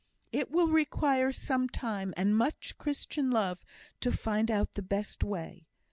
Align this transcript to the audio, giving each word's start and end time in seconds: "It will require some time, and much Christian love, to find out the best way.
"It 0.31 0.49
will 0.49 0.67
require 0.69 1.31
some 1.31 1.69
time, 1.69 2.11
and 2.17 2.35
much 2.35 2.75
Christian 2.79 3.29
love, 3.29 3.63
to 3.99 4.11
find 4.11 4.49
out 4.49 4.73
the 4.73 4.81
best 4.81 5.23
way. 5.23 5.67